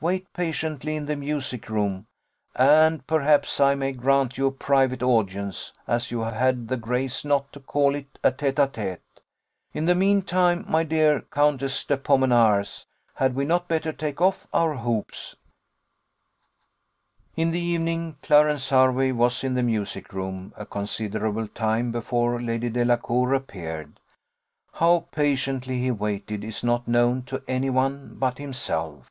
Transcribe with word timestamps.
Wait 0.00 0.30
patiently 0.34 0.96
in 0.96 1.06
the 1.06 1.16
music 1.16 1.70
room, 1.70 2.06
and 2.56 3.06
perhaps 3.06 3.58
I 3.58 3.74
may 3.74 3.92
grant 3.92 4.36
you 4.36 4.48
a 4.48 4.52
private 4.52 5.02
audience, 5.02 5.72
as 5.86 6.10
you 6.10 6.20
had 6.20 6.68
the 6.68 6.76
grace 6.76 7.24
not 7.24 7.50
to 7.54 7.60
call 7.60 7.94
it 7.94 8.18
a 8.22 8.30
tête 8.30 8.56
à 8.62 8.68
tête. 8.68 8.98
In 9.72 9.86
the 9.86 9.94
mean 9.94 10.20
time, 10.20 10.66
my 10.68 10.84
dear 10.84 11.22
Countess 11.30 11.84
de 11.84 11.96
Pomenars, 11.96 12.84
had 13.14 13.34
we 13.34 13.46
not 13.46 13.66
better 13.66 13.94
take 13.94 14.20
off 14.20 14.46
our 14.52 14.74
hoops?" 14.74 15.36
In 17.34 17.50
the 17.50 17.60
evening, 17.60 18.16
Clarence 18.22 18.68
Hervey 18.68 19.10
was 19.10 19.42
in 19.42 19.54
the 19.54 19.62
music 19.62 20.12
room 20.12 20.52
a 20.58 20.66
considerable 20.66 21.48
time 21.48 21.90
before 21.92 22.42
Lady 22.42 22.68
Delacour 22.68 23.32
appeared: 23.32 23.98
how 24.74 25.06
patiently 25.12 25.78
he 25.80 25.90
waited 25.90 26.44
is 26.44 26.62
not 26.62 26.86
known 26.86 27.22
to 27.22 27.42
any 27.48 27.70
one 27.70 28.16
but 28.18 28.36
himself. 28.36 29.10